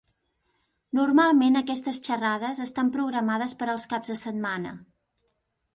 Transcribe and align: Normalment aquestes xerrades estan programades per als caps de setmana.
Normalment 0.99 1.59
aquestes 1.61 2.01
xerrades 2.07 2.63
estan 2.67 2.91
programades 2.97 3.55
per 3.61 3.69
als 3.75 3.87
caps 3.95 4.15
de 4.15 4.19
setmana. 4.27 4.75